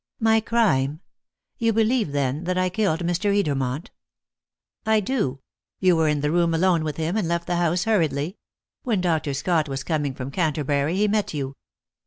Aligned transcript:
"My 0.19 0.39
crime! 0.39 0.99
You 1.59 1.73
believe, 1.73 2.11
then, 2.11 2.45
that 2.45 2.57
I 2.57 2.69
killed 2.69 3.01
Mr. 3.01 3.31
Edermont?" 3.39 3.89
"I 4.83 4.99
do. 4.99 5.41
You 5.79 5.95
were 5.95 6.07
in 6.07 6.21
the 6.21 6.31
room 6.31 6.55
alone 6.55 6.83
with 6.83 6.97
him, 6.97 7.15
and 7.15 7.27
left 7.27 7.45
the 7.45 7.57
house 7.57 7.83
hurriedly. 7.83 8.39
When 8.81 8.99
Dr. 9.01 9.35
Scott 9.35 9.69
was 9.69 9.83
coming 9.83 10.15
from 10.15 10.31
Canterbury 10.31 10.95
he 10.95 11.07
met 11.07 11.35
you." 11.35 11.55